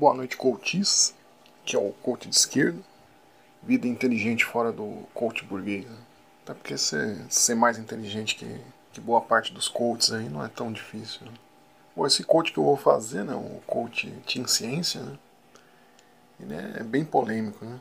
[0.00, 1.14] Boa noite, coaches,
[1.62, 2.80] que é o coach de esquerda.
[3.62, 5.84] Vida inteligente fora do coach burguês.
[5.84, 5.96] Né?
[6.42, 10.48] Até porque ser, ser mais inteligente que, que boa parte dos coaches aí não é
[10.48, 11.26] tão difícil.
[11.26, 11.32] Né?
[11.94, 15.18] Bom, esse coach que eu vou fazer, né, o coach Team Ciência, né,
[16.40, 17.78] ele é bem polêmico, né?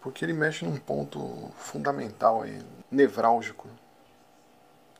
[0.00, 2.60] Porque ele mexe num ponto fundamental aí,
[2.90, 3.68] nevrálgico.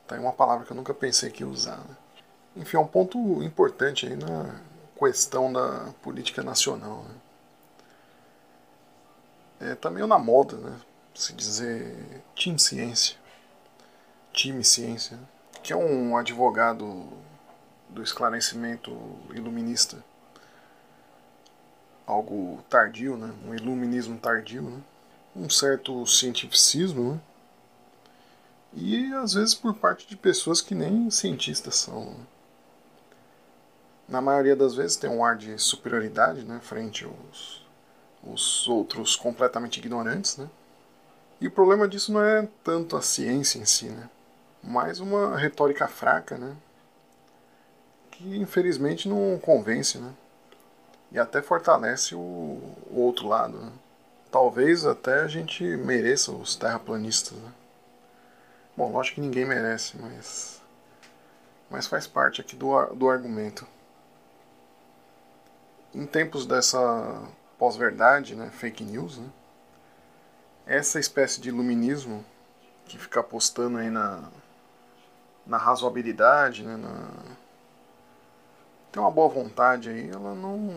[0.07, 1.79] Tá aí uma palavra que eu nunca pensei que ia usar.
[1.79, 1.97] Né?
[2.55, 4.61] Enfim, é um ponto importante aí na
[4.97, 7.03] questão da política nacional.
[7.03, 7.15] Né?
[9.71, 10.79] É, tá meio na moda, né?
[11.15, 13.17] Se dizer Team Ciência.
[14.31, 15.17] Time Ciência.
[15.61, 17.07] Que é um advogado
[17.89, 18.91] do esclarecimento
[19.33, 20.03] iluminista.
[22.05, 23.33] Algo tardio, né?
[23.45, 24.81] Um iluminismo tardio, né?
[25.35, 27.21] Um certo cientificismo, né?
[28.75, 32.05] E às vezes por parte de pessoas que nem cientistas são.
[32.05, 32.25] Né?
[34.07, 37.65] Na maioria das vezes tem um ar de superioridade né, frente aos,
[38.25, 40.37] aos outros completamente ignorantes.
[40.37, 40.49] Né?
[41.39, 44.09] E o problema disso não é tanto a ciência em si, né?
[44.61, 46.55] mas uma retórica fraca, né?
[48.11, 50.11] que infelizmente não convence né?
[51.11, 53.57] e até fortalece o, o outro lado.
[53.57, 53.71] Né?
[54.31, 57.37] Talvez até a gente mereça os terraplanistas.
[57.37, 57.51] Né?
[58.75, 60.61] Bom, lógico que ninguém merece, mas,
[61.69, 63.65] mas faz parte aqui do, do argumento
[65.93, 67.21] em tempos dessa
[67.57, 69.29] pós-verdade, né, fake news, né,
[70.65, 72.25] essa espécie de iluminismo
[72.85, 74.29] que fica apostando aí na,
[75.45, 77.09] na razoabilidade, né, na,
[78.91, 80.69] tem uma boa vontade aí, ela não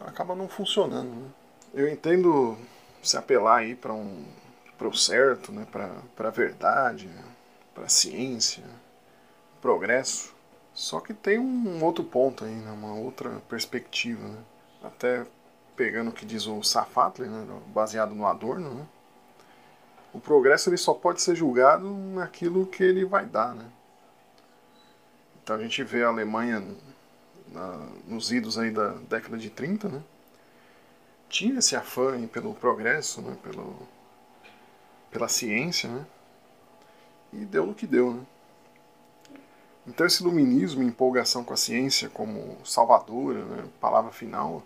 [0.00, 1.10] acaba não funcionando.
[1.10, 1.28] Né.
[1.72, 2.56] Eu entendo
[3.02, 4.24] se apelar aí para um
[4.76, 7.08] para o certo, né, para a verdade,
[7.74, 8.64] para a ciência,
[9.60, 10.33] progresso,
[10.74, 12.72] só que tem um outro ponto aí, né?
[12.72, 14.26] uma outra perspectiva.
[14.26, 14.38] Né?
[14.82, 15.24] Até
[15.76, 17.46] pegando o que diz o Safatli, né?
[17.68, 18.86] baseado no Adorno, né?
[20.12, 23.54] o progresso ele só pode ser julgado naquilo que ele vai dar.
[23.54, 23.64] Né?
[25.42, 26.60] Então a gente vê a Alemanha
[27.52, 30.02] na, nos idos aí da década de 30, né?
[31.28, 33.36] tinha esse afã pelo progresso, né?
[33.44, 33.76] pelo,
[35.12, 36.04] pela ciência, né?
[37.32, 38.14] e deu no que deu.
[38.14, 38.26] Né?
[39.86, 44.62] Então esse iluminismo empolgação com a ciência como salvadora, né, palavra final,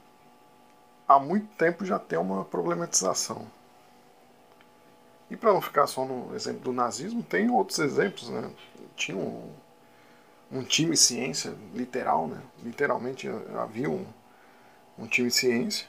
[1.07, 3.47] há muito tempo já tem uma problematização.
[5.31, 8.31] E para não ficar só no exemplo do nazismo, tem outros exemplos.
[8.31, 8.51] Né?
[8.97, 9.51] Tinha um,
[10.51, 12.41] um time ciência literal, né?
[12.63, 13.29] literalmente
[13.61, 14.07] havia um,
[14.99, 15.87] um time ciência,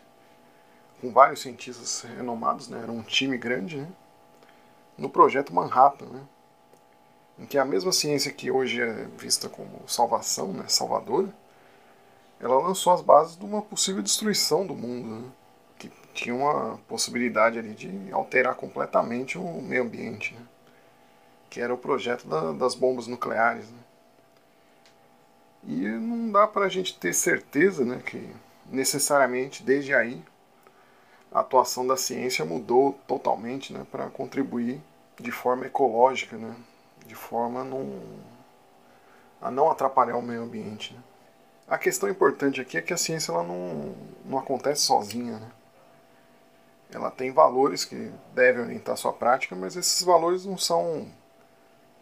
[1.00, 2.82] com vários cientistas renomados, né?
[2.84, 3.88] era um time grande, né?
[4.98, 6.06] no projeto Manhattan.
[6.08, 6.22] Né?
[7.40, 11.34] Em que a mesma ciência que hoje é vista como salvação, né, salvadora,
[12.40, 15.32] ela lançou as bases de uma possível destruição do mundo, né,
[15.78, 20.42] que tinha uma possibilidade ali de alterar completamente o meio ambiente, né,
[21.50, 23.70] que era o projeto da, das bombas nucleares.
[23.70, 23.80] Né.
[25.64, 28.30] E não dá para a gente ter certeza né, que
[28.66, 30.22] necessariamente desde aí
[31.32, 34.82] a atuação da ciência mudou totalmente né, para contribuir
[35.20, 36.56] de forma ecológica né,
[37.10, 38.00] de forma a não,
[39.42, 40.94] a não atrapalhar o meio ambiente.
[40.94, 41.00] Né?
[41.68, 45.40] A questão importante aqui é que a ciência ela não, não acontece sozinha.
[45.40, 45.52] Né?
[46.94, 51.08] Ela tem valores que devem orientar sua prática, mas esses valores não são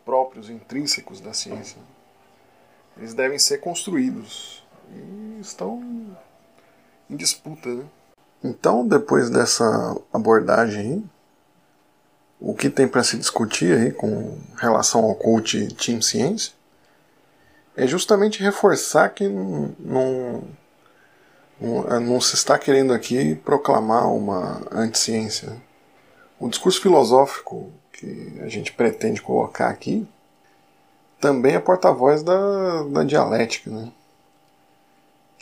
[0.03, 1.81] próprios, intrínsecos da ciência.
[2.97, 6.17] Eles devem ser construídos e estão
[7.09, 7.69] em disputa.
[7.69, 7.85] Né?
[8.43, 11.09] Então, depois dessa abordagem
[12.39, 16.53] o que tem para se discutir aí com relação ao coach Team Ciência
[17.75, 19.73] é justamente reforçar que não,
[21.59, 25.55] não, não se está querendo aqui proclamar uma anticiência.
[26.39, 30.07] O discurso filosófico que a gente pretende colocar aqui
[31.19, 33.91] também é porta-voz da, da dialética, né?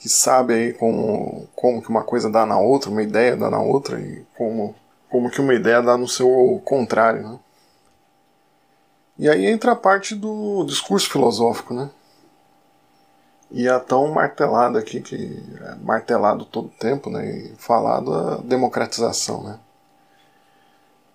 [0.05, 3.59] que sabe aí como, como que uma coisa dá na outra, uma ideia dá na
[3.59, 4.75] outra, e como
[5.15, 7.25] como que uma ideia dá no seu contrário.
[7.25, 7.39] Né?
[9.17, 11.89] E aí entra a parte do discurso filosófico, né?
[13.49, 17.25] E é tão martelado aqui, que é martelado todo o tempo, né?
[17.25, 19.57] E falado a democratização, né?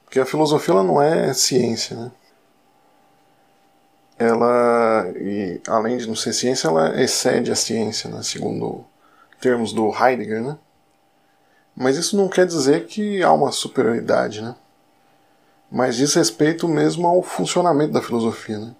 [0.06, 2.10] Porque a filosofia ela não é ciência, né?
[4.18, 8.22] Ela, e, além de não ser ciência, ela excede a ciência, né?
[8.22, 8.82] Segundo
[9.42, 10.58] termos do Heidegger, né?
[11.80, 14.54] Mas isso não quer dizer que há uma superioridade, né?
[15.72, 18.76] Mas diz respeito mesmo ao funcionamento da filosofia, né?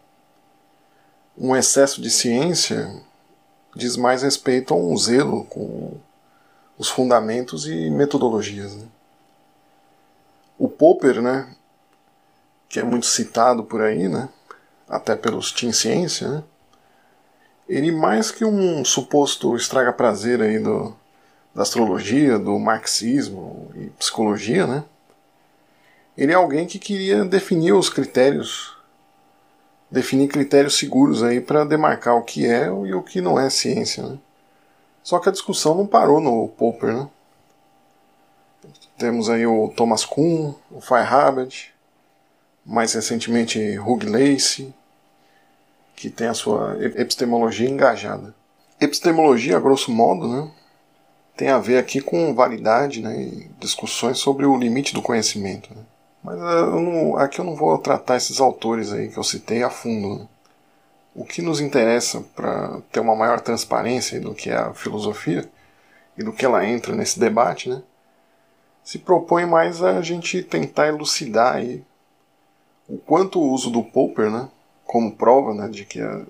[1.35, 2.95] Um excesso de ciência
[3.75, 5.95] diz mais respeito a um zelo com
[6.77, 8.77] os fundamentos e metodologias.
[8.77, 8.87] Né?
[10.59, 11.57] O Popper, né,
[12.69, 14.29] que é muito citado por aí, né,
[14.87, 16.45] até pelos Team Ciência, né,
[17.67, 20.95] ele mais que um suposto estraga-prazer aí do,
[21.55, 24.85] da astrologia, do marxismo e psicologia, né,
[26.17, 28.77] ele é alguém que queria definir os critérios,
[29.91, 34.07] definir critérios seguros aí para demarcar o que é e o que não é ciência,
[34.07, 34.19] né.
[35.03, 37.09] Só que a discussão não parou no Popper, né?
[38.99, 41.73] Temos aí o Thomas Kuhn, o Feyerabend,
[42.67, 44.75] mais recentemente Hugh Lacey,
[45.97, 48.35] que tem a sua epistemologia engajada.
[48.79, 50.51] Epistemologia, a grosso modo, né,
[51.41, 55.75] tem a ver aqui com validade né, e discussões sobre o limite do conhecimento.
[55.75, 55.83] Né.
[56.23, 59.63] Mas eh, eu não, aqui eu não vou tratar esses autores aí que eu citei
[59.63, 60.19] a fundo.
[60.19, 60.29] Né.
[61.15, 65.51] O que nos interessa para ter uma maior transparência do que é a filosofia
[66.15, 67.83] e do que ela entra nesse debate, né,
[68.85, 71.83] se propõe mais a gente tentar elucidar aí
[72.87, 74.47] o quanto o uso do Popper, né,
[74.85, 76.21] como prova né, de que a,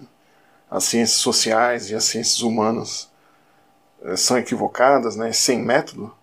[0.71, 3.10] as ciências sociais e as ciências humanas
[4.17, 6.15] são equivocadas, né, sem método,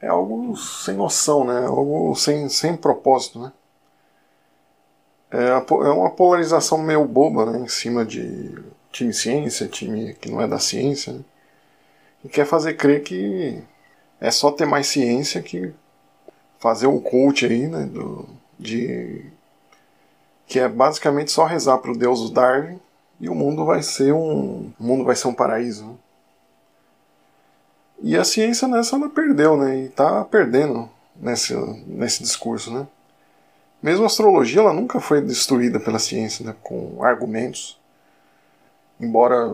[0.00, 3.52] é algo sem noção, né, algo sem, sem propósito, né.
[5.30, 8.54] É, é uma polarização meio boba né, em cima de
[8.92, 11.20] time ciência, time que não é da ciência, né,
[12.24, 13.62] e quer fazer crer que
[14.20, 15.74] é só ter mais ciência que
[16.58, 18.26] fazer um coach aí, né, do,
[18.58, 19.30] de
[20.46, 22.80] que é basicamente só rezar para o deus Darwin
[23.20, 25.98] e o mundo vai ser um o mundo vai ser um paraíso.
[28.02, 29.78] E a ciência nessa ela perdeu, né?
[29.78, 31.54] E está perdendo nesse,
[31.86, 32.86] nesse discurso, né?
[33.82, 36.54] Mesmo a astrologia ela nunca foi destruída pela ciência, né?
[36.62, 37.78] Com argumentos.
[39.00, 39.46] Embora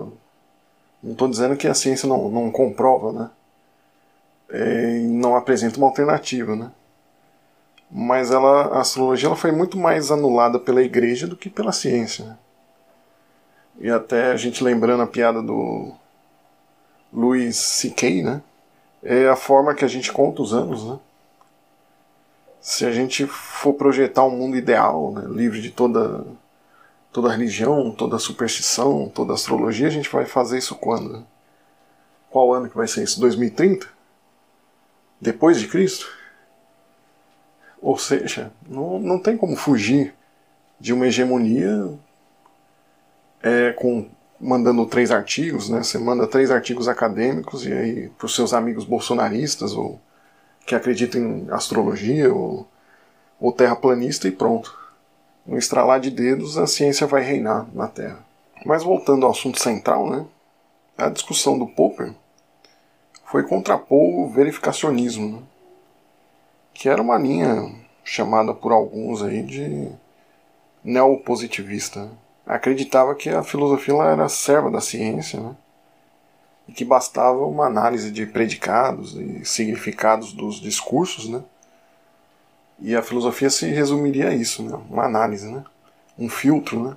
[1.02, 3.31] não estou dizendo que a ciência não, não comprova, né?
[4.50, 6.70] É, não apresenta uma alternativa, né?
[7.90, 12.25] Mas ela, a astrologia ela foi muito mais anulada pela igreja do que pela ciência.
[12.25, 12.38] Né?
[13.81, 15.92] E até a gente lembrando a piada do
[17.12, 18.42] Louis C.K., né?
[19.02, 20.98] É a forma que a gente conta os anos, né?
[22.60, 26.26] Se a gente for projetar um mundo ideal, né, livre de toda
[27.12, 31.26] toda religião, toda superstição, toda astrologia, a gente vai fazer isso quando?
[32.30, 33.20] Qual ano que vai ser isso?
[33.20, 33.88] 2030?
[35.20, 36.08] Depois de Cristo?
[37.82, 40.14] Ou seja, não, não tem como fugir
[40.78, 41.92] de uma hegemonia
[43.42, 44.08] é, com
[44.40, 45.82] mandando três artigos, né?
[45.82, 50.00] Você manda três artigos acadêmicos e aí para os seus amigos bolsonaristas ou
[50.66, 52.66] que acreditam em astrologia ou,
[53.38, 54.78] ou terraplanista e pronto.
[55.46, 58.19] No estralar de dedos a ciência vai reinar na Terra.
[58.64, 60.26] Mas voltando ao assunto central, né?
[60.96, 62.12] A discussão do Popper
[63.25, 65.42] foi contrapor o verificacionismo, né?
[66.75, 67.72] que era uma linha
[68.02, 69.90] chamada por alguns aí de
[70.82, 72.08] neopositivista.
[72.55, 75.55] Acreditava que a filosofia era serva da ciência, né?
[76.70, 81.43] e que bastava uma análise de predicados e significados dos discursos, né?
[82.79, 84.79] E a filosofia se resumiria a isso, né?
[84.88, 85.64] Uma análise, né?
[86.17, 86.97] Um filtro, né?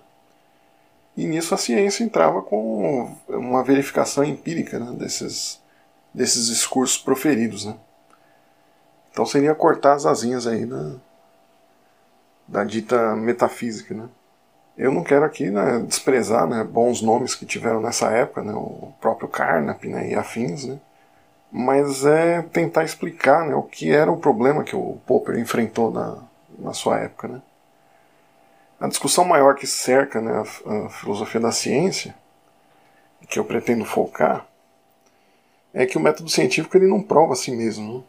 [1.18, 4.96] E nisso a ciência entrava com uma verificação empírica né?
[4.98, 5.60] desses,
[6.14, 7.76] desses discursos proferidos, né?
[9.12, 10.96] Então seria cortar as asinhas aí da,
[12.48, 14.08] da dita metafísica, né?
[14.78, 18.92] Eu não quero aqui né, desprezar né, bons nomes que tiveram nessa época, né, o
[19.00, 20.80] próprio Carnap né, e afins, né,
[21.52, 26.18] mas é tentar explicar né, o que era o problema que o Popper enfrentou na,
[26.58, 27.28] na sua época.
[27.28, 27.42] Né.
[28.80, 32.16] A discussão maior que cerca né, a, a filosofia da ciência,
[33.30, 34.46] que eu pretendo focar,
[35.72, 38.00] é que o método científico ele não prova a si mesmo.
[38.00, 38.04] Né.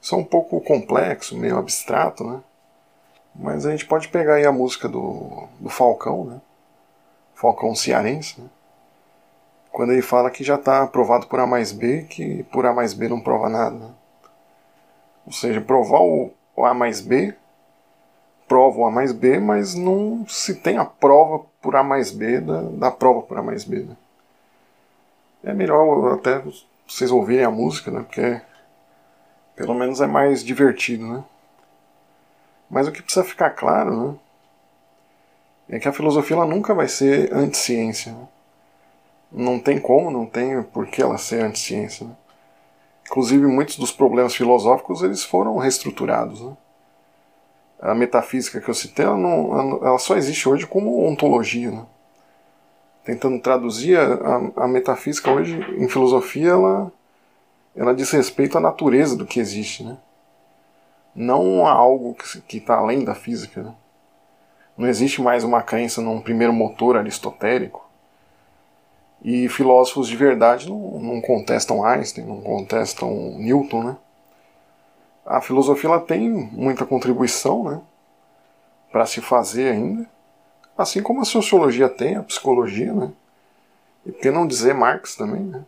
[0.00, 2.40] Isso é um pouco complexo, meio abstrato, né?
[3.38, 6.40] Mas a gente pode pegar aí a música do, do Falcão, né?
[7.34, 8.48] Falcão cearense, né?
[9.70, 12.94] Quando ele fala que já está aprovado por A mais B, que por A mais
[12.94, 13.76] B não prova nada.
[13.76, 13.90] Né?
[15.26, 16.32] Ou seja, provar o,
[16.64, 17.34] A mais B,
[18.48, 22.40] prova o A mais B, mas não se tem a prova por A mais B
[22.40, 23.80] da, da prova por A mais B.
[23.80, 23.96] Né?
[25.44, 26.42] É melhor até
[26.88, 28.00] vocês ouvirem a música, né?
[28.00, 28.40] Porque
[29.54, 31.22] pelo menos é mais divertido, né?
[32.70, 34.18] Mas o que precisa ficar claro
[35.68, 38.12] né, é que a filosofia ela nunca vai ser anti-ciência.
[38.12, 38.28] Né?
[39.32, 42.06] Não tem como, não tem por que ela ser anti-ciência.
[42.06, 42.12] Né?
[43.06, 46.40] Inclusive, muitos dos problemas filosóficos eles foram reestruturados.
[46.40, 46.56] Né?
[47.80, 51.70] A metafísica que eu citei, ela, não, ela só existe hoje como ontologia.
[51.70, 51.86] Né?
[53.06, 56.92] tentando traduzir a, a, metafísica hoje em filosofia, ela,
[57.76, 59.96] ela diz respeito à natureza do que existe, né?
[61.16, 62.14] Não a algo
[62.46, 63.62] que está além da física.
[63.62, 63.74] Né?
[64.76, 67.84] Não existe mais uma crença num primeiro motor aristotélico.
[69.22, 73.82] E filósofos de verdade não, não contestam Einstein, não contestam Newton.
[73.82, 73.96] Né?
[75.24, 77.80] A filosofia ela tem muita contribuição né,
[78.92, 80.06] para se fazer ainda
[80.76, 83.10] Assim como a sociologia tem, a psicologia, né?
[84.04, 85.64] E por que não dizer Marx também, né?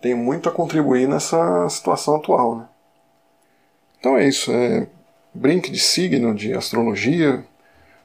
[0.00, 2.68] Tem muito a contribuir nessa situação atual, né?
[4.00, 4.88] Então é isso, é,
[5.32, 7.44] brinque de signo, de astrologia,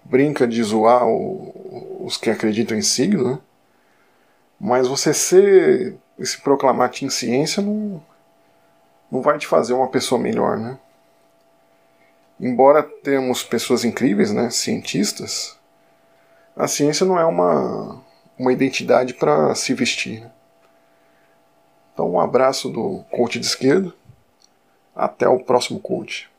[0.04, 3.40] brinca de zoar o, os que acreditam em signo, né?
[4.60, 8.02] Mas você ser, se proclamar em ciência não,
[9.12, 10.78] não vai te fazer uma pessoa melhor, né?
[12.40, 15.58] Embora temos pessoas incríveis, né, cientistas,
[16.56, 18.02] a ciência não é uma,
[18.38, 20.22] uma identidade para se vestir.
[20.22, 20.32] Né?
[21.94, 23.94] Então, um abraço do coach de esquerda.
[24.96, 26.30] Até o próximo coach.